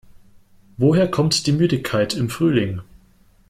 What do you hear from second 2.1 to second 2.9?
im Frühling?